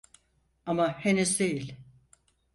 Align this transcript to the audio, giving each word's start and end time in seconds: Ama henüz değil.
Ama 0.65 0.91
henüz 1.05 1.39
değil. 1.39 1.77